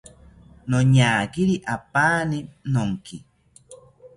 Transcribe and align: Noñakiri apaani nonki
Noñakiri 0.69 1.55
apaani 1.75 2.37
nonki 2.73 3.17